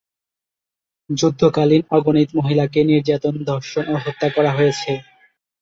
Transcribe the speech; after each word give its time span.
যুদ্ধকালীন 1.09 1.81
অগণিত 1.91 2.29
মহিলাকে 2.37 2.79
নির্যাতন, 2.83 3.33
ধর্ষণ 3.47 3.85
ও 3.89 4.05
হত্যা 4.05 4.27
করা 4.35 4.51
হয়েছে। 4.57 4.91